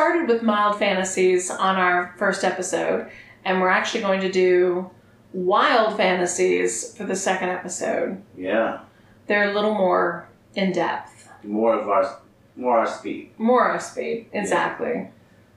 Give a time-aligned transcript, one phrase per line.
[0.00, 3.06] started with mild fantasies on our first episode,
[3.44, 4.88] and we're actually going to do
[5.34, 8.18] wild fantasies for the second episode.
[8.34, 8.80] Yeah.
[9.26, 12.18] They're a little more in depth, More of our,
[12.56, 13.32] more our speed.
[13.36, 14.30] more our speed.
[14.32, 15.08] Exactly.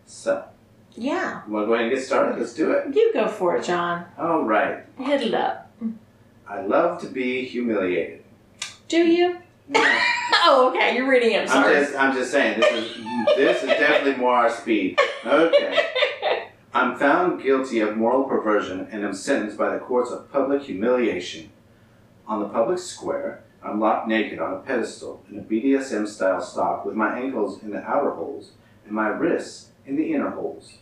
[0.05, 0.43] So,
[0.91, 1.39] Yeah.
[1.47, 2.37] want to go ahead and get started?
[2.37, 2.93] Let's do it.
[2.93, 4.03] You go for it, John.
[4.19, 4.79] All right.
[4.97, 5.71] Hit it up.
[6.49, 8.25] I love to be humiliated.
[8.89, 9.37] Do you?
[10.45, 10.95] Oh, okay.
[10.95, 11.41] You're reading it.
[11.43, 11.75] I'm Sorry.
[11.75, 12.97] just, I'm just saying, this is,
[13.37, 14.99] this is definitely more our speed.
[15.25, 15.89] Okay.
[16.73, 21.49] I'm found guilty of moral perversion and am sentenced by the courts of public humiliation.
[22.27, 26.83] On the public square, I'm locked naked on a pedestal in a BDSM style stock
[26.83, 28.51] with my ankles in the outer holes
[28.85, 30.77] and my wrists in the inner holes.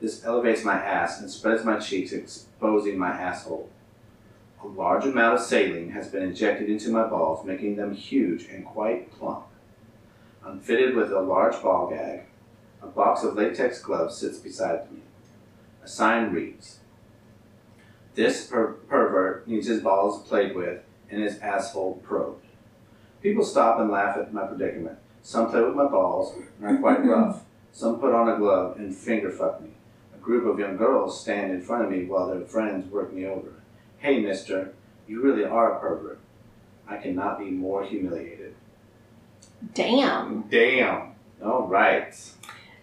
[0.00, 3.68] This elevates my ass and spreads my cheeks, exposing my asshole.
[4.62, 8.64] A large amount of saline has been injected into my balls, making them huge and
[8.64, 9.46] quite plump.
[10.44, 12.24] I'm fitted with a large ball gag.
[12.82, 15.00] A box of latex gloves sits beside me.
[15.82, 16.80] A sign reads
[18.14, 22.44] This per- pervert needs his balls played with and his asshole probed.
[23.22, 24.98] People stop and laugh at my predicament.
[25.22, 27.42] Some play with my balls and are quite rough.
[27.72, 29.70] Some put on a glove and finger fuck me.
[30.14, 33.26] A group of young girls stand in front of me while their friends work me
[33.26, 33.59] over.
[34.00, 34.72] Hey, mister,
[35.06, 36.18] you really are a pervert.
[36.88, 38.54] I cannot be more humiliated.
[39.74, 40.42] Damn.
[40.50, 41.12] Damn.
[41.44, 42.14] All right.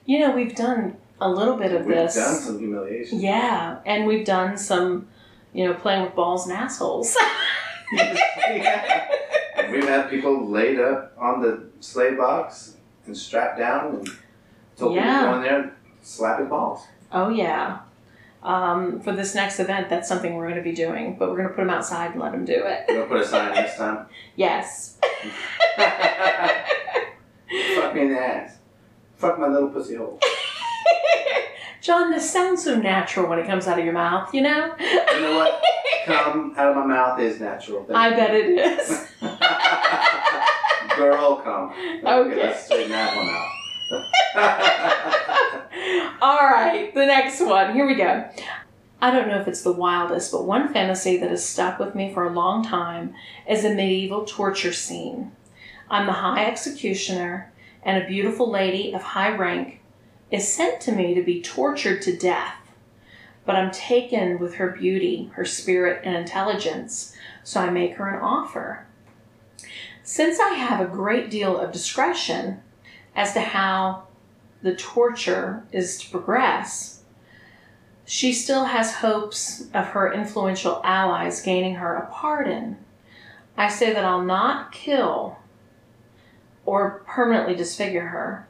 [0.06, 2.16] You know, we've done a little bit of this.
[2.16, 3.20] We've done some humiliation.
[3.20, 5.08] Yeah, and we've done some,
[5.54, 7.16] you know, playing with balls and assholes.
[7.92, 9.08] yeah.
[9.58, 12.76] And we've had people laid up on the sleigh box
[13.06, 14.10] and strapped down and
[14.78, 15.04] told Yeah.
[15.04, 16.86] people to go in there slapping balls.
[17.12, 17.80] oh yeah.
[18.48, 21.50] Um, for this next event, that's something we're going to be doing, but we're going
[21.50, 22.86] to put them outside and let them do it.
[22.88, 24.06] You're gonna put a sign next time.
[24.38, 25.00] Yes.
[27.76, 28.58] Fuck me in the ass.
[29.18, 30.20] Fuck my little pussy hole.
[31.82, 34.76] John, this sounds so natural when it comes out of your mouth, you know?
[34.80, 35.62] You know what?
[36.06, 37.84] Come out of my mouth is natural.
[37.84, 38.16] Thank I you.
[38.16, 39.08] bet it is.
[40.96, 41.72] Girl, come.
[42.06, 42.36] Okay.
[42.44, 43.52] let's straighten that one out.
[46.28, 47.74] All right, the next one.
[47.74, 48.30] Here we go.
[49.00, 52.14] I don't know if it's the wildest, but one fantasy that has stuck with me
[52.14, 53.16] for a long time
[53.50, 55.32] is a medieval torture scene.
[55.90, 59.80] I'm the high executioner, and a beautiful lady of high rank
[60.30, 62.58] is sent to me to be tortured to death.
[63.46, 68.22] But I'm taken with her beauty, her spirit, and intelligence, so I make her an
[68.22, 68.86] offer.
[70.04, 72.64] Since I have a great deal of discretion
[73.16, 74.07] as to how
[74.62, 77.02] the torture is to progress,
[78.06, 82.78] she still has hopes of her influential allies gaining her a pardon.
[83.58, 85.38] I say that I'll not kill
[86.66, 88.48] or permanently disfigure her,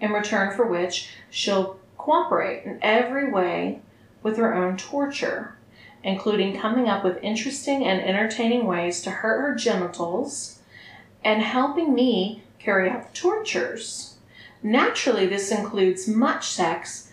[0.00, 3.80] in return for which she'll cooperate in every way
[4.22, 5.56] with her own torture,
[6.02, 10.60] including coming up with interesting and entertaining ways to hurt her genitals
[11.24, 14.07] and helping me carry out the tortures.
[14.62, 17.12] Naturally, this includes much sex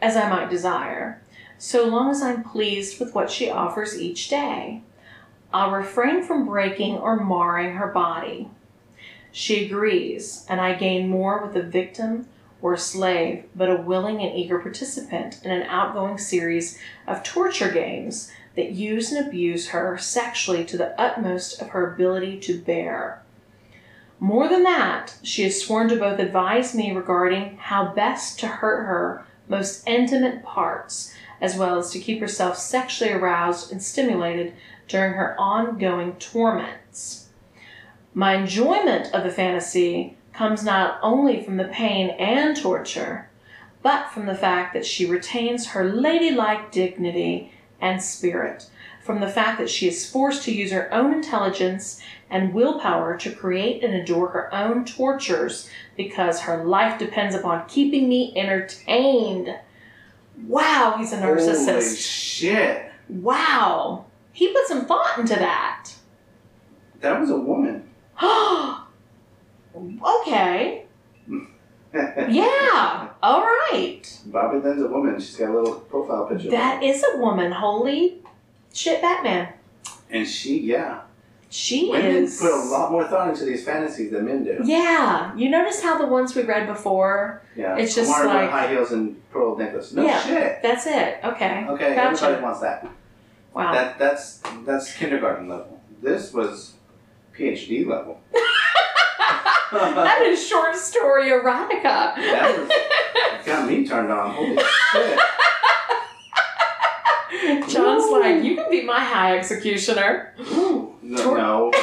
[0.00, 1.20] as I might desire,
[1.58, 4.82] so long as I'm pleased with what she offers each day.
[5.52, 8.50] I'll refrain from breaking or marring her body.
[9.30, 12.28] She agrees, and I gain more with a victim
[12.62, 17.70] or a slave, but a willing and eager participant in an outgoing series of torture
[17.70, 23.22] games that use and abuse her sexually to the utmost of her ability to bear.
[24.18, 28.86] More than that, she has sworn to both advise me regarding how best to hurt
[28.86, 34.54] her most intimate parts, as well as to keep herself sexually aroused and stimulated
[34.88, 37.28] during her ongoing torments.
[38.14, 43.28] My enjoyment of the fantasy comes not only from the pain and torture,
[43.82, 48.68] but from the fact that she retains her ladylike dignity and spirit,
[49.06, 53.30] from the fact that she is forced to use her own intelligence and willpower to
[53.30, 59.54] create and endure her own tortures because her life depends upon keeping me entertained.
[60.46, 61.66] Wow, he's a narcissist.
[61.66, 62.90] Holy shit.
[63.08, 64.06] Wow.
[64.32, 65.92] He put some thought into that.
[67.00, 67.88] That was a woman.
[70.04, 70.82] okay.
[72.28, 73.08] Yeah.
[73.22, 74.02] All right.
[74.26, 75.18] Bobby Lynn's a woman.
[75.18, 76.50] She's got a little profile picture.
[76.50, 77.52] That is a woman.
[77.52, 78.20] Holy
[78.76, 79.48] shit, Batman.
[80.10, 81.00] and she, yeah.
[81.48, 82.40] She Women is.
[82.40, 84.58] put a lot more thought into these fantasies than men do.
[84.64, 85.34] Yeah.
[85.36, 87.76] You notice how the ones we read before, Yeah.
[87.78, 89.92] It's just Margaret like- high heels and pearl necklace.
[89.92, 90.20] No Yeah.
[90.20, 90.58] shit.
[90.62, 91.18] that's it.
[91.24, 91.64] Okay.
[91.68, 92.24] Okay, Gotcha.
[92.24, 92.86] everybody wants that.
[93.54, 93.72] Wow.
[93.72, 95.80] That that's that's kindergarten level.
[96.02, 96.74] This was
[97.34, 98.20] PhD level.
[99.72, 102.14] that is short story erotica.
[102.16, 104.30] That was got me turned on.
[104.34, 104.56] Holy
[104.92, 105.18] shit!
[107.68, 108.20] John's Woo.
[108.20, 110.32] like, you can be my high executioner.
[110.38, 111.72] No, Tor- no.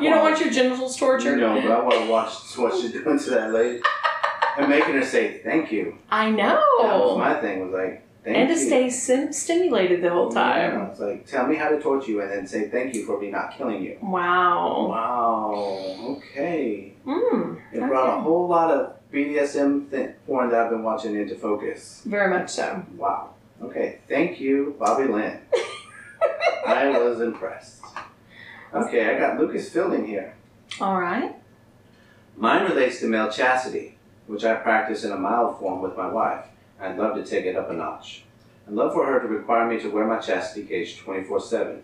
[0.00, 1.36] You don't want your genitals tortured?
[1.38, 3.80] No, but I want to watch what she's doing to that lady
[4.58, 5.96] and making her say thank you.
[6.10, 6.60] I know.
[6.82, 7.18] That was know.
[7.18, 7.60] my thing.
[7.60, 8.54] Was like thank And you.
[8.56, 10.72] to stay sim- stimulated the whole time.
[10.72, 13.20] Yeah, it's like tell me how to torture you and then say thank you for
[13.20, 13.96] me not killing you.
[14.02, 14.88] Wow.
[14.88, 16.16] Wow.
[16.16, 16.94] Okay.
[17.06, 21.36] Mm, It brought a whole lot of BDSM th- porn that I've been watching into
[21.36, 22.02] focus.
[22.04, 22.82] very much so.
[22.96, 23.30] Wow.
[23.62, 23.98] Okay.
[24.08, 25.40] Thank you, Bobby Lynn.
[26.66, 27.82] I was impressed.
[28.74, 30.34] Okay, I got Lucas Fielding here.
[30.80, 31.34] All right.
[32.36, 36.44] Mine relates to male chastity, which I practice in a mild form with my wife.
[36.78, 38.24] I'd love to take it up a notch.
[38.66, 41.82] I'd love for her to require me to wear my chastity cage 24 7.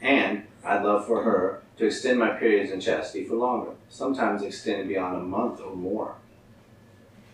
[0.00, 4.88] And I'd love for her to extend my periods in chastity for longer, sometimes extending
[4.88, 6.14] beyond a month or more.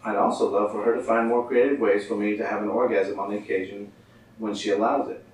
[0.06, 2.68] I'd also love for her to find more creative ways for me to have an
[2.68, 3.90] orgasm on the occasion
[4.38, 5.24] when she allows it.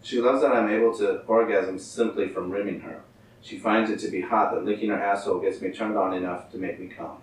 [0.00, 3.00] She loves that I'm able to orgasm simply from rimming her.
[3.42, 6.52] She finds it to be hot that licking her asshole gets me turned on enough
[6.52, 7.16] to make me come.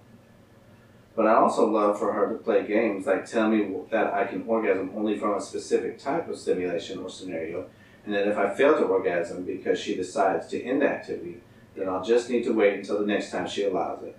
[1.15, 4.43] But I also love for her to play games like tell me that I can
[4.45, 7.69] orgasm only from a specific type of stimulation or scenario,
[8.03, 11.37] and that if I fail to orgasm because she decides to end the activity,
[11.77, 14.17] then I'll just need to wait until the next time she allows it.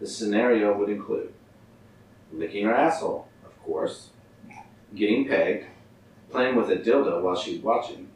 [0.00, 1.32] The scenario would include
[2.32, 4.10] licking her asshole, of course,
[4.94, 5.66] getting pegged,
[6.30, 8.08] playing with a dildo while she's watching.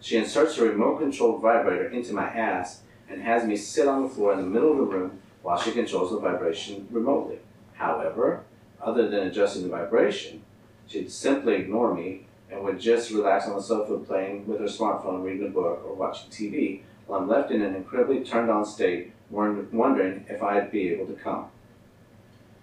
[0.00, 4.08] She inserts a remote controlled vibrator into my ass and has me sit on the
[4.08, 7.38] floor in the middle of the room while she controls the vibration remotely.
[7.74, 8.44] However,
[8.80, 10.42] other than adjusting the vibration,
[10.86, 15.24] she'd simply ignore me and would just relax on the sofa playing with her smartphone,
[15.24, 19.12] reading a book, or watching TV while I'm left in an incredibly turned on state,
[19.32, 21.46] wondering if I'd be able to come.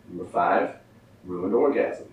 [0.07, 0.75] Number five,
[1.25, 2.07] ruined orgasm.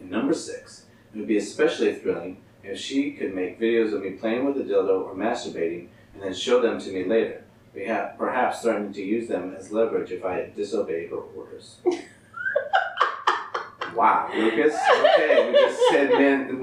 [0.00, 4.10] And number six, it would be especially thrilling if she could make videos of me
[4.10, 7.44] playing with a dildo or masturbating and then show them to me later,
[8.16, 11.76] perhaps threatening to use them as leverage if I disobeyed her orders.
[13.94, 14.74] wow, Lucas.
[14.74, 16.60] Okay, we just said, man,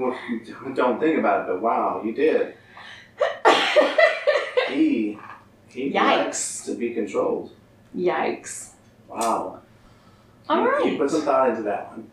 [0.74, 2.54] don't think about it, but wow, you did.
[4.72, 5.16] E.
[5.76, 6.64] Yikes.
[6.64, 7.52] to be controlled.
[7.96, 8.70] Yikes.
[9.08, 9.60] Wow.
[10.48, 10.92] All he, right.
[10.92, 12.10] He put some thought into that one.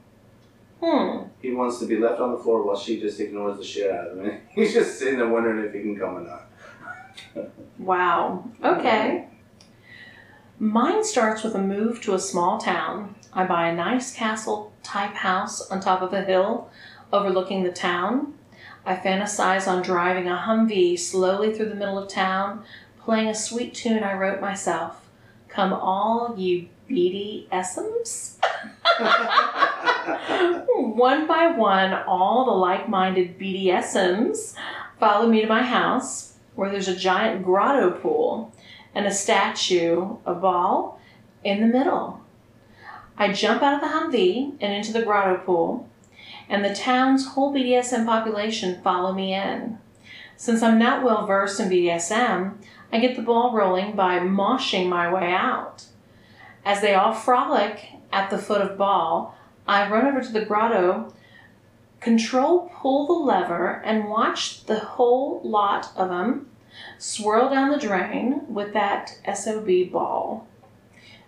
[0.81, 1.27] Hmm.
[1.41, 4.07] He wants to be left on the floor while she just ignores the shit out
[4.07, 4.41] of him.
[4.49, 7.49] He's just sitting there wondering if he can come or not.
[7.77, 8.43] wow.
[8.63, 9.27] Okay.
[10.59, 13.15] Mine starts with a move to a small town.
[13.33, 16.69] I buy a nice castle type house on top of a hill
[17.11, 18.33] overlooking the town.
[18.85, 22.63] I fantasize on driving a Humvee slowly through the middle of town
[23.03, 25.07] playing a sweet tune I wrote myself.
[25.49, 28.37] Come all you BDSMs.
[30.75, 34.55] one by one, all the like minded BDSMs
[34.99, 38.53] follow me to my house where there's a giant grotto pool
[38.95, 40.99] and a statue, a ball,
[41.43, 42.21] in the middle.
[43.17, 45.89] I jump out of the Humvee and into the grotto pool,
[46.47, 49.77] and the town's whole BDSM population follow me in.
[50.43, 52.55] Since I'm not well versed in BDSM,
[52.91, 55.85] I get the ball rolling by moshing my way out.
[56.65, 61.13] As they all frolic at the foot of ball, I run over to the grotto,
[62.01, 66.49] control pull the lever, and watch the whole lot of them
[66.97, 70.45] swirl down the drain with that SOB ball.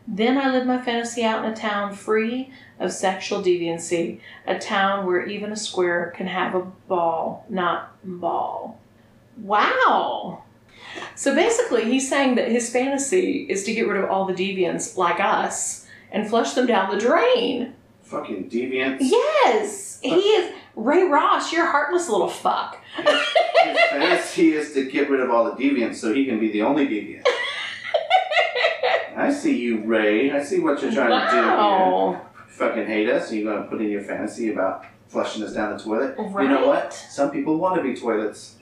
[0.06, 5.06] Then I live my fantasy out in a town free of sexual deviancy, a town
[5.06, 8.78] where even a square can have a ball, not ball.
[9.38, 10.44] Wow!
[11.16, 14.98] So basically, he's saying that his fantasy is to get rid of all the deviants
[14.98, 17.74] like us and flush them down the drain.
[18.04, 18.98] Fucking deviants.
[19.02, 20.00] Yes!
[20.02, 20.54] He is.
[20.76, 22.78] Ray Ross, you're a heartless little fuck.
[22.98, 26.62] His fantasy is to get rid of all the deviants so he can be the
[26.62, 27.24] only deviant.
[29.16, 30.32] I see you, Ray.
[30.32, 32.22] I see what you're trying to do here.
[32.22, 35.76] You fucking hate us, and you're gonna put in your fantasy about flushing us down
[35.76, 36.16] the toilet.
[36.18, 36.44] Right?
[36.44, 36.94] You know what?
[36.94, 38.58] Some people want to be toilets.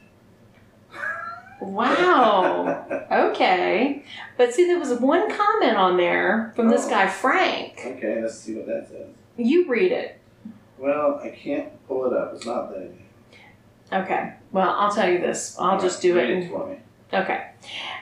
[1.62, 2.86] Wow.
[3.12, 4.04] Okay.
[4.38, 6.90] But see, there was one comment on there from this Oh.
[6.90, 7.82] guy, Frank.
[7.86, 9.08] okay, let's see what that says.
[9.38, 10.20] You read it.
[10.78, 12.34] Well, I can't pull it up.
[12.36, 12.88] It's not me.
[13.92, 14.34] Okay.
[14.52, 15.56] Well, I'll tell you this.
[15.60, 16.22] I'll just do it.
[16.24, 16.78] Read and- it for me.
[17.14, 17.48] Okay.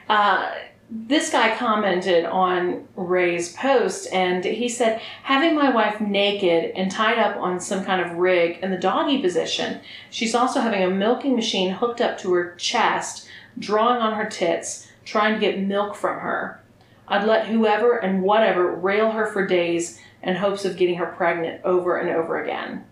[0.09, 0.49] Uh,
[0.89, 7.17] this guy commented on Ray's post and he said, having my wife naked and tied
[7.17, 9.79] up on some kind of rig in the doggy position.
[10.09, 13.27] She's also having a milking machine hooked up to her chest,
[13.59, 16.61] drawing on her tits, trying to get milk from her.
[17.07, 21.61] I'd let whoever and whatever rail her for days in hopes of getting her pregnant
[21.63, 22.85] over and over again.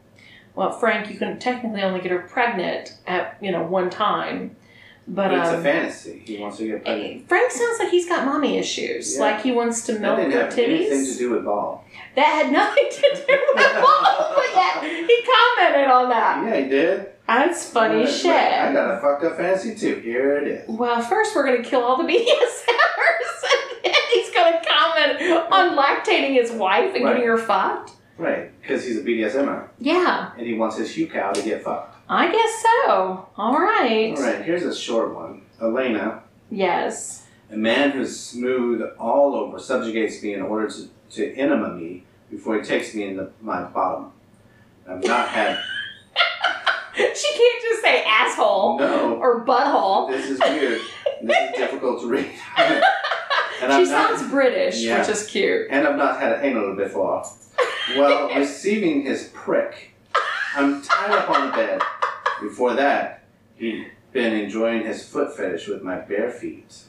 [0.55, 4.55] Well, Frank, you can technically only get her pregnant at, you know, one time.
[5.11, 6.21] But, But it's um, a fantasy.
[6.23, 7.27] He wants to get pregnant.
[7.27, 9.15] Frank sounds like he's got mommy issues.
[9.15, 9.21] Yeah.
[9.21, 11.83] Like he wants to milk her have anything to do with ball.
[12.15, 16.43] That had nothing to do with ball, but yet he commented on that.
[16.45, 17.07] Yeah, he did.
[17.27, 18.31] That's funny shit.
[18.31, 19.95] I got a fucked up fantasy too.
[19.99, 20.63] Here it is.
[20.67, 22.23] Well, first we're gonna kill all the BDSMers,
[23.85, 27.13] and then he's gonna comment on lactating his wife and Right.
[27.15, 27.91] getting her fucked.
[28.19, 31.95] Right, because he's a BDSMer Yeah, and he wants his hucow to get fucked.
[32.09, 33.29] I guess so.
[33.37, 34.13] All right.
[34.17, 35.43] All right, here's a short one.
[35.61, 36.21] Elena,
[36.51, 37.25] Yes.
[37.51, 42.55] a man who's smooth all over, subjugates me in order to, to enema me before
[42.57, 44.11] he takes me in the, my bottom.
[44.87, 45.59] I've not had.
[46.95, 50.09] She can't just say asshole No, or butthole.
[50.09, 50.81] this is weird.
[51.21, 52.25] This is difficult to read.
[52.57, 52.83] and
[53.61, 54.99] She I've not- sounds British, Yeah.
[54.99, 55.67] which is cute.
[55.69, 57.23] and I've not had anal before.
[57.95, 59.93] While receiving his prick,
[60.55, 61.81] I'm tied up on the bed.
[62.41, 63.23] Before that,
[63.55, 66.83] he'd been enjoying his foot fetish with my bare feet.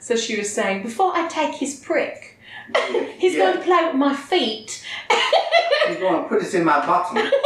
[0.00, 2.38] So she was saying, before I take his prick,
[3.18, 3.44] he's Yeah.
[3.52, 4.84] going to play with my feet.
[5.88, 7.30] He's going to put this in my bottom.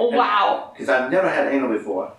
[0.00, 0.70] Oh, wow.
[0.72, 2.12] Because I've never had anal before.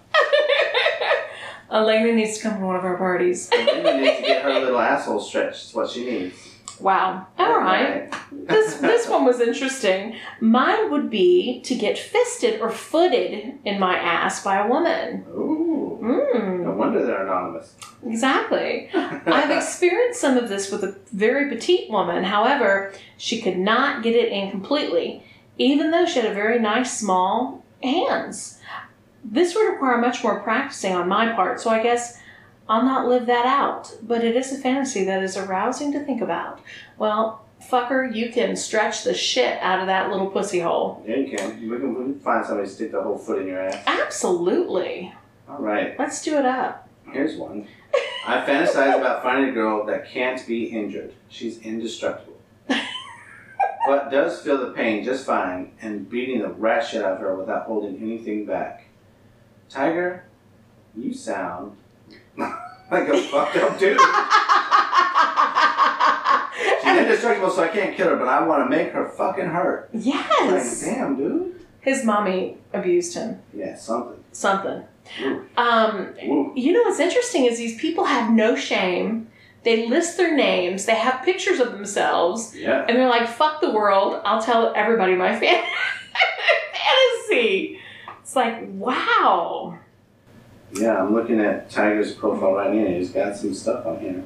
[1.71, 3.50] Elena needs to come to one of our parties.
[3.53, 5.67] And then we need to get her little asshole stretched.
[5.67, 6.36] Is what she needs.
[6.79, 7.27] Wow.
[7.38, 8.12] All right.
[8.31, 10.15] This this one was interesting.
[10.39, 15.25] Mine would be to get fisted or footed in my ass by a woman.
[15.29, 15.75] Ooh.
[16.01, 17.75] No Mm, wonder they're anonymous.
[18.05, 18.89] exactly.
[18.93, 22.24] I've experienced some of this with a very petite woman.
[22.24, 25.24] However, she could not get it in completely,
[25.57, 28.59] even though she had a very nice small hands.
[29.25, 32.17] This would require much more practicing on my part, so I guess
[32.70, 33.98] I'll not live that out.
[34.04, 36.62] But it is a fantasy that is arousing to think about.
[37.00, 41.04] Well, fucker, you can stretch the shit out of that little pussy hole.
[41.06, 41.70] Yeah, you can.
[41.70, 43.84] We can, we can find somebody to stick the whole foot in your ass.
[43.88, 45.12] Absolutely.
[45.50, 45.98] All right.
[45.98, 46.88] Let's do it up.
[47.12, 47.68] Here's one.
[48.28, 51.14] I fantasize about finding a girl that can't be injured.
[51.28, 52.38] She's indestructible.
[53.88, 57.36] but does feel the pain just fine and beating the rat shit out of her
[57.36, 58.86] without holding anything back.
[59.70, 60.26] Tiger,
[60.96, 61.76] you sound
[62.91, 64.00] like a fucked up dude.
[66.81, 69.89] She's indestructible, so I can't kill her, but I want to make her fucking hurt.
[69.93, 70.84] yes.
[70.86, 71.65] Like, damn, dude.
[71.81, 73.41] His mommy abused him.
[73.53, 74.22] Yeah, something.
[74.31, 74.84] Something.
[75.22, 75.46] Ooh.
[75.58, 76.53] Um, Ooh.
[76.55, 79.27] you know what's interesting is these people have no shame.
[79.63, 80.86] They list their names.
[80.86, 82.86] They have pictures of themselves, Yeah.
[82.88, 84.22] and they're like, "Fuck the world!
[84.24, 85.63] I'll tell everybody my fan-
[86.74, 87.79] fantasy."
[88.22, 89.77] It's like, wow.
[90.74, 92.88] Yeah, I'm looking at Tiger's profile right now.
[92.88, 94.24] He's got some stuff on here.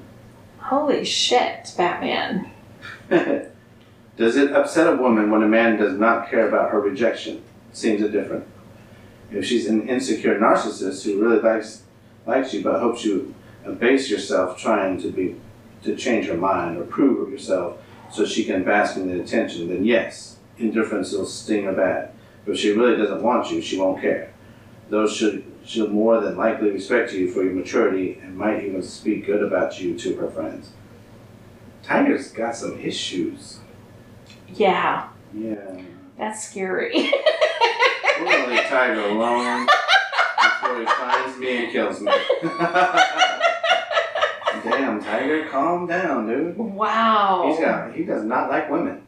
[0.60, 2.52] Holy shit, Batman.
[3.10, 7.44] does it upset a woman when a man does not care about her rejection?
[7.72, 8.46] Seems a different.
[9.32, 11.84] If she's an insecure narcissist who really likes
[12.26, 13.34] likes you but hopes you
[13.66, 15.36] abase yourself trying to be
[15.84, 17.78] to change her mind or prove yourself
[18.12, 22.12] so she can bask in the attention, then yes, indifference will sting her bad.
[22.46, 24.34] But if she really doesn't want you, she won't care.
[24.90, 29.26] Those should she'll more than likely respect you for your maturity and might even speak
[29.26, 30.72] good about you to her friends.
[31.84, 33.60] Tiger's got some issues.
[34.54, 35.82] Yeah, Yeah.
[36.18, 37.12] that's scary.
[38.20, 39.66] We're gonna leave Tiger alone
[40.62, 42.12] before he finds me and kills me.
[44.64, 46.58] Damn, Tiger, calm down, dude.
[46.58, 47.46] wow.
[47.48, 49.03] He's got he does not like women.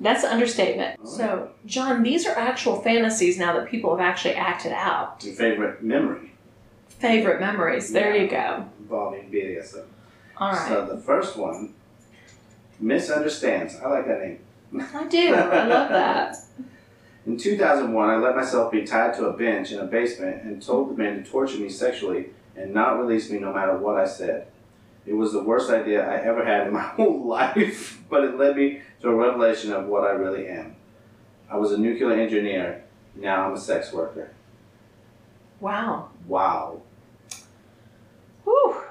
[0.00, 1.06] That's an understatement.
[1.06, 5.22] So, John, these are actual fantasies now that people have actually acted out.
[5.24, 6.32] Your favorite memory
[6.98, 7.92] Favorite memories.
[7.92, 8.66] There you go.
[8.78, 9.84] involving BDSM.
[10.38, 10.68] All right.
[10.68, 11.74] So the first one
[12.80, 13.76] misunderstands.
[13.76, 14.38] I like that name.
[14.94, 15.34] I do.
[15.34, 16.36] I love that.
[17.26, 20.90] In 2001, I let myself be tied to a bench in a basement and told
[20.90, 24.48] the man to torture me sexually and not release me no matter what I said.
[25.06, 28.56] It was the worst idea I ever had in my whole life, but it led
[28.56, 30.76] me to a revelation of what I really am.
[31.50, 32.84] I was a nuclear engineer,
[33.14, 34.32] now I'm a sex worker.
[35.60, 36.10] Wow.
[36.26, 36.82] Wow.
[38.44, 38.82] Whew.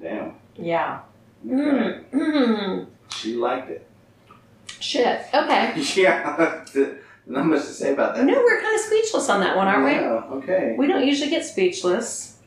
[0.00, 0.34] Damn.
[0.56, 1.00] Yeah.
[1.46, 2.00] Okay.
[2.12, 2.86] Mm.
[3.10, 3.86] She liked it.
[4.80, 5.26] Shit.
[5.32, 5.72] Okay.
[5.96, 6.64] yeah.
[7.26, 8.24] Not much to say about that.
[8.24, 9.92] No, we're kind of speechless on that one, aren't we?
[9.92, 10.74] Yeah, okay.
[10.78, 10.86] we?
[10.86, 12.37] We don't usually get speechless.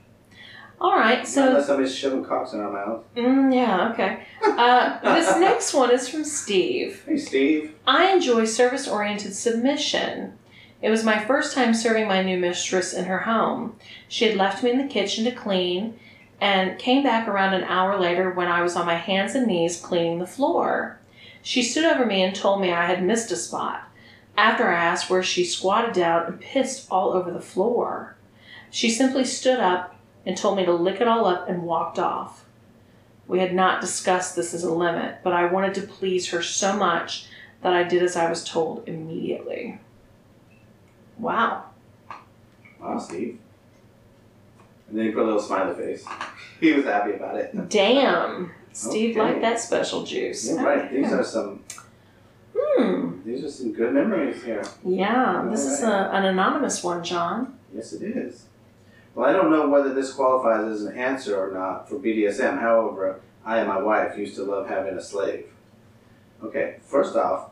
[0.81, 1.27] All right.
[1.27, 3.03] So Unless somebody's shoving cocks in our mouth.
[3.15, 4.23] Mm, yeah, okay.
[4.43, 7.03] Uh, this next one is from Steve.
[7.05, 7.75] Hey, Steve.
[7.85, 10.33] I enjoy service oriented submission.
[10.81, 13.75] It was my first time serving my new mistress in her home.
[14.07, 15.99] She had left me in the kitchen to clean
[16.41, 19.79] and came back around an hour later when I was on my hands and knees
[19.79, 20.99] cleaning the floor.
[21.43, 23.87] She stood over me and told me I had missed a spot.
[24.35, 28.15] After I asked where she squatted down and pissed all over the floor.
[28.71, 29.95] She simply stood up
[30.25, 32.45] and told me to lick it all up and walked off.
[33.27, 36.75] We had not discussed this as a limit, but I wanted to please her so
[36.75, 37.25] much
[37.61, 39.79] that I did as I was told immediately.
[41.17, 41.65] Wow.
[42.81, 43.39] Wow, Steve.
[44.89, 46.05] And then he put a little smiley face.
[46.59, 47.69] He was happy about it.
[47.69, 48.51] Damn.
[48.71, 49.19] Steve Okay.
[49.29, 50.47] liked that special juice.
[50.47, 50.91] You're right.
[50.91, 51.63] These are some.
[52.55, 53.19] Hmm.
[53.25, 54.63] These are some good memories here.
[54.85, 57.57] Yeah, this is a, an anonymous one, John.
[57.73, 58.43] Yes, it is.
[59.13, 62.59] Well, I don't know whether this qualifies as an answer or not for BDSM.
[62.59, 65.47] However, I and my wife used to love having a slave.
[66.43, 67.51] Okay, first off,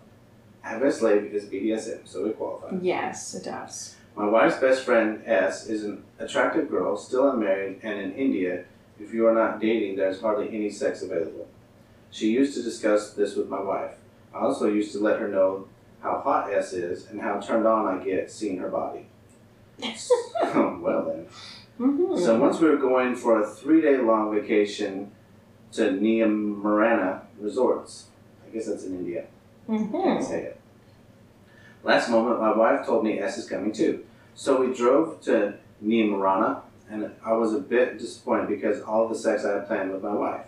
[0.61, 2.79] having a slave is BDSM, so it qualifies.
[2.81, 3.95] Yes, it does.
[4.15, 8.65] My wife's best friend, S, is an attractive girl, still unmarried, and in India,
[8.99, 11.47] if you are not dating, there's hardly any sex available.
[12.11, 13.95] She used to discuss this with my wife.
[14.33, 15.67] I also used to let her know
[16.01, 19.07] how hot S is and how turned on I get seeing her body.
[19.81, 21.27] well then.
[21.79, 22.17] Mm-hmm.
[22.17, 25.11] So once we were going for a three day long vacation
[25.73, 28.07] to Niamarana Resorts.
[28.45, 29.25] I guess that's in India.
[29.67, 30.23] Can't mm-hmm.
[30.23, 30.59] say it.
[31.83, 34.05] Last moment, my wife told me S is coming too.
[34.35, 39.45] So we drove to Niamarana, and I was a bit disappointed because all the sex
[39.45, 40.47] I had planned with my wife.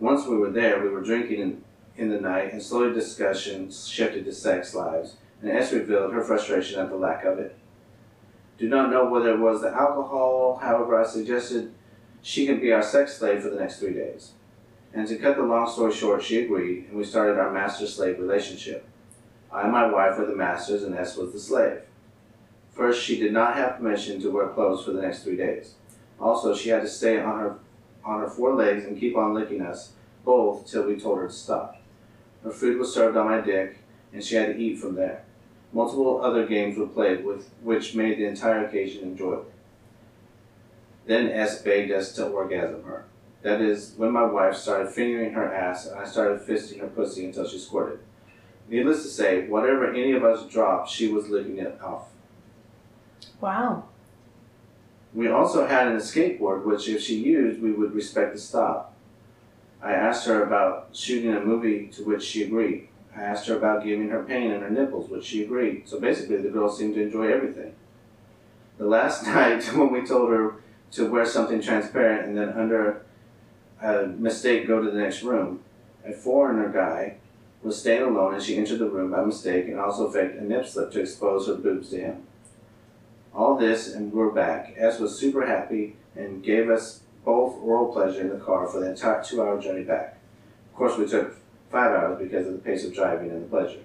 [0.00, 1.64] Once we were there, we were drinking in,
[1.96, 6.80] in the night, and slowly discussions shifted to sex lives, and S revealed her frustration
[6.80, 7.56] at the lack of it.
[8.62, 11.74] Do not know whether it was the alcohol, however, I suggested
[12.22, 14.34] she can be our sex slave for the next three days.
[14.94, 18.20] And to cut the long story short, she agreed, and we started our master slave
[18.20, 18.86] relationship.
[19.50, 21.80] I and my wife were the masters, and S was the slave.
[22.70, 25.74] First, she did not have permission to wear clothes for the next three days.
[26.20, 27.58] Also, she had to stay on her
[28.04, 29.90] on her four legs and keep on licking us
[30.24, 31.82] both till we told her to stop.
[32.44, 33.78] Her food was served on my dick,
[34.12, 35.24] and she had to eat from there.
[35.72, 39.50] Multiple other games were played, with which made the entire occasion enjoyable.
[41.06, 43.06] Then S begged us to orgasm her.
[43.42, 47.24] That is, when my wife started fingering her ass and I started fisting her pussy
[47.24, 47.98] until she squirted.
[48.68, 52.08] Needless to say, whatever any of us dropped, she was licking it off.
[53.40, 53.84] Wow.
[55.12, 58.94] We also had an escape skateboard, which if she used, we would respect the stop.
[59.82, 62.88] I asked her about shooting a movie, to which she agreed.
[63.14, 65.88] I asked her about giving her pain in her nipples, which she agreed.
[65.88, 67.74] So basically, the girl seemed to enjoy everything.
[68.78, 70.54] The last night, when we told her
[70.92, 73.02] to wear something transparent and then under
[73.82, 75.60] a mistake go to the next room,
[76.04, 77.16] a foreigner guy
[77.62, 80.66] was staying alone and she entered the room by mistake and also faked a nip
[80.66, 82.22] slip to expose her boobs to him.
[83.34, 84.74] All this and we're back.
[84.76, 88.90] S was super happy and gave us both oral pleasure in the car for the
[88.90, 90.18] entire two hour journey back.
[90.72, 91.36] Of course, we took
[91.72, 93.80] five hours because of the pace of driving and the pleasure.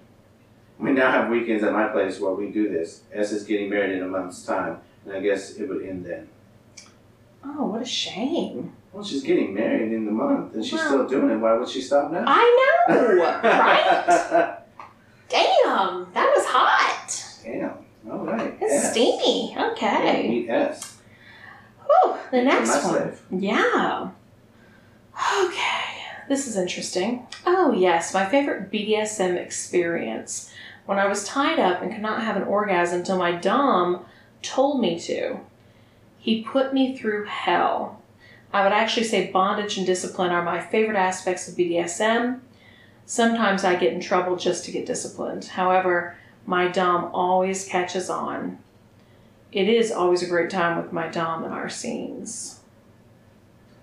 [0.78, 3.02] We now have weekends at my place where we do this.
[3.12, 6.28] S is getting married in a month's time, and I guess it would end then.
[7.44, 8.72] Oh, what a shame.
[8.92, 11.36] Well, she's getting married in the month and she's still doing it.
[11.36, 12.24] Why would she stop now?
[12.26, 14.58] I know, right?
[15.28, 17.24] Damn, that was hot.
[17.44, 17.72] Damn.
[18.10, 18.56] All right.
[18.60, 18.90] It's S.
[18.92, 19.52] steamy.
[19.52, 20.28] Yeah, Okay.
[20.28, 20.96] meet S.
[21.86, 23.12] Whew, the next one.
[23.30, 24.10] Yeah.
[25.44, 25.87] Okay.
[26.28, 27.26] This is interesting.
[27.46, 30.52] Oh, yes, my favorite BDSM experience.
[30.84, 34.04] When I was tied up and could not have an orgasm until my Dom
[34.42, 35.40] told me to.
[36.18, 38.02] He put me through hell.
[38.52, 42.40] I would actually say bondage and discipline are my favorite aspects of BDSM.
[43.06, 45.44] Sometimes I get in trouble just to get disciplined.
[45.46, 48.58] However, my Dom always catches on.
[49.50, 52.60] It is always a great time with my Dom in our scenes.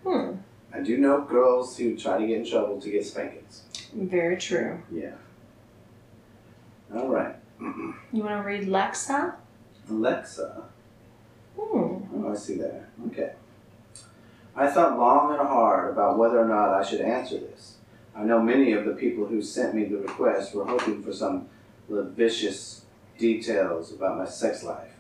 [0.04, 0.36] Hmm,
[0.76, 3.64] I do know girls who try to get in trouble to get spankings.
[3.94, 4.82] very true.
[4.92, 5.14] Yeah.
[6.94, 7.36] All right.
[7.62, 9.36] You want to read Lexa?
[9.90, 10.64] Alexa.
[11.58, 11.98] Hmm.
[12.14, 12.90] Oh, I see that.
[13.08, 13.32] Okay.
[14.56, 17.78] I thought long and hard about whether or not I should answer this.
[18.14, 21.48] I know many of the people who sent me the request were hoping for some
[21.88, 22.86] lascivious
[23.18, 24.92] details about my sex life.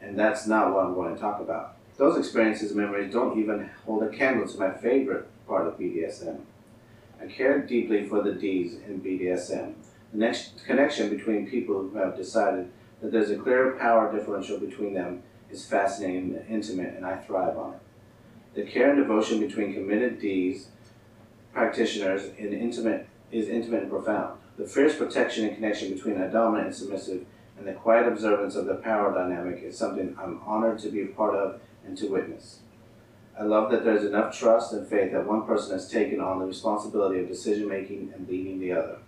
[0.00, 1.75] And that's not what I'm going to talk about.
[1.96, 6.40] Those experiences and memories don't even hold a candle to my favorite part of BDSM.
[7.20, 9.74] I care deeply for the D's in BDSM,
[10.12, 14.94] the next connection between people who have decided that there's a clear power differential between
[14.94, 17.80] them is fascinating and intimate, and I thrive on it.
[18.54, 20.68] The care and devotion between committed D's
[21.52, 24.38] practitioners in intimate is intimate and profound.
[24.56, 27.26] The fierce protection and connection between a dominant and submissive
[27.58, 31.06] and the quiet observance of the power dynamic is something I'm honored to be a
[31.06, 32.60] part of and to witness.
[33.38, 36.46] I love that there's enough trust and faith that one person has taken on the
[36.46, 38.98] responsibility of decision making and leading the other.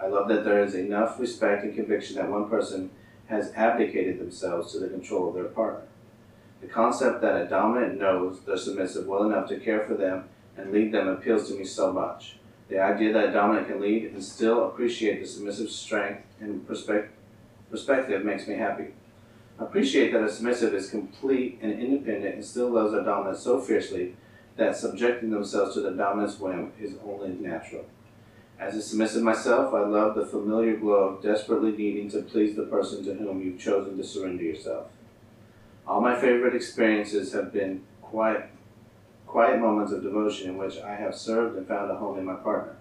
[0.00, 2.90] I love that there is enough respect and conviction that one person
[3.28, 5.84] has abdicated themselves to the control of their partner.
[6.60, 10.24] The concept that a dominant knows their submissive well enough to care for them
[10.56, 12.36] and lead them appeals to me so much.
[12.68, 18.24] The idea that a dominant can lead and still appreciate the submissive strength and perspective
[18.24, 18.88] makes me happy.
[19.62, 24.14] Appreciate that a submissive is complete and independent and still loves their dominant so fiercely
[24.56, 27.84] that subjecting themselves to the dominant's whim is only natural.
[28.58, 32.64] As a submissive myself, I love the familiar glow of desperately needing to please the
[32.64, 34.88] person to whom you've chosen to surrender yourself.
[35.86, 38.50] All my favorite experiences have been quiet,
[39.26, 42.34] quiet moments of devotion in which I have served and found a home in my
[42.34, 42.76] partner.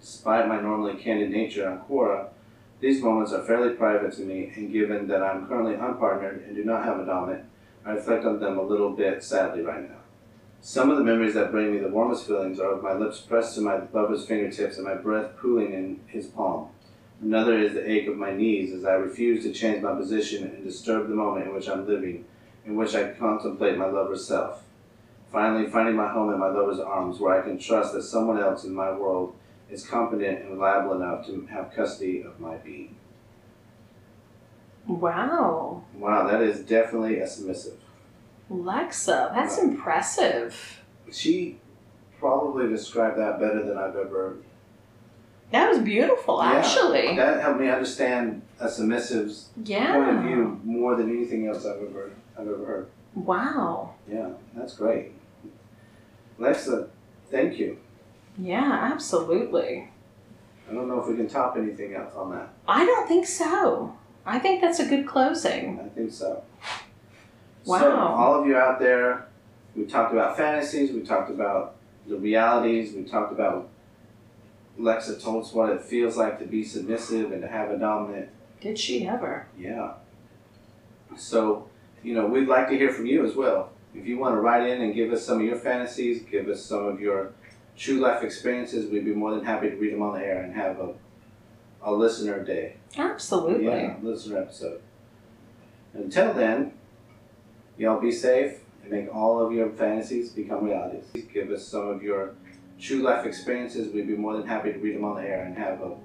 [0.00, 2.28] Despite my normally candid nature on Quora,
[2.80, 6.64] these moments are fairly private to me, and given that I'm currently unpartnered and do
[6.64, 7.44] not have a dominant,
[7.84, 9.96] I reflect on them a little bit sadly right now.
[10.60, 13.54] Some of the memories that bring me the warmest feelings are of my lips pressed
[13.54, 16.70] to my lover's fingertips and my breath pooling in his palm.
[17.22, 20.64] Another is the ache of my knees as I refuse to change my position and
[20.64, 22.24] disturb the moment in which I'm living,
[22.66, 24.64] in which I contemplate my lover's self.
[25.32, 28.64] Finally, finding my home in my lover's arms, where I can trust that someone else
[28.64, 29.34] in my world
[29.70, 32.96] is competent and reliable enough to have custody of my being.
[34.86, 35.82] Wow.
[35.94, 37.78] Wow, that is definitely a submissive.
[38.50, 40.82] Lexa, that's impressive.
[41.10, 41.58] She
[42.20, 44.36] probably described that better than I've ever.
[45.50, 46.52] That was beautiful, Yeah.
[46.52, 47.16] actually.
[47.16, 49.92] That helped me understand a submissive's Yeah.
[49.94, 52.86] point of view more than anything else I've ever I've ever heard.
[53.14, 53.94] Wow.
[54.06, 55.12] Yeah, that's great.
[56.38, 56.88] Lexa,
[57.30, 57.78] thank you.
[58.38, 59.90] Yeah, absolutely.
[60.68, 62.48] I don't know if we can top anything else on that.
[62.66, 63.96] I don't think so.
[64.24, 65.80] I think that's a good closing.
[65.80, 66.42] I think so.
[67.64, 67.78] Wow.
[67.78, 69.26] So, all of you out there,
[69.76, 71.76] we talked about fantasies, we talked about
[72.08, 73.68] the realities, we talked about
[74.78, 78.28] Lexa told us what it feels like to be submissive and to have a dominant.
[78.60, 79.46] Did she ever?
[79.58, 79.94] Yeah.
[81.16, 81.68] So,
[82.02, 83.70] you know, we'd like to hear from you as well.
[83.94, 86.62] If you want to write in and give us some of your fantasies, give us
[86.62, 87.32] some of your
[87.76, 90.54] true life experiences, we'd be more than happy to read them on the air and
[90.54, 90.94] have a,
[91.82, 92.76] a listener day.
[92.96, 93.66] Absolutely.
[93.66, 94.80] Yeah, listener episode.
[95.92, 96.72] Until then,
[97.78, 101.04] y'all be safe and make all of your fantasies become realities.
[101.32, 102.34] Give us some of your
[102.80, 103.92] true life experiences.
[103.92, 105.96] We'd be more than happy to read them on the air and have a,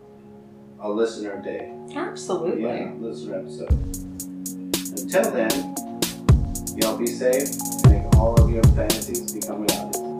[0.82, 1.74] a listener day.
[1.96, 2.64] Absolutely.
[2.64, 3.72] Yeah, listener episode.
[5.00, 5.76] Until then,
[6.78, 7.50] y'all be safe
[7.84, 10.11] and make all of your fantasies become realities.